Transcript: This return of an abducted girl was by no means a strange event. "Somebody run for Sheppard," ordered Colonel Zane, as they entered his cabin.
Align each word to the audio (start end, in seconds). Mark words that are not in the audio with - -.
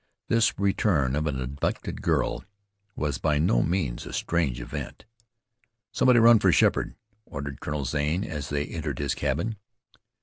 This 0.29 0.57
return 0.57 1.15
of 1.15 1.27
an 1.27 1.39
abducted 1.39 2.01
girl 2.01 2.43
was 2.95 3.19
by 3.19 3.37
no 3.37 3.61
means 3.61 4.03
a 4.07 4.13
strange 4.13 4.59
event. 4.59 5.05
"Somebody 5.91 6.17
run 6.17 6.39
for 6.39 6.51
Sheppard," 6.51 6.95
ordered 7.27 7.61
Colonel 7.61 7.85
Zane, 7.85 8.23
as 8.23 8.49
they 8.49 8.65
entered 8.65 8.97
his 8.97 9.13
cabin. 9.13 9.57